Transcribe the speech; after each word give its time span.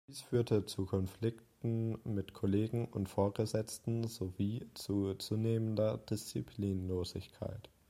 Dies 0.07 0.21
führte 0.21 0.65
zu 0.65 0.87
Konflikten 0.87 1.99
mit 2.05 2.33
Kollegen 2.33 2.87
und 2.87 3.07
Vorgesetzten 3.07 4.07
sowie 4.07 4.65
zu 4.73 5.13
zunehmender 5.19 5.99
Disziplinlosigkeit. 5.99 7.69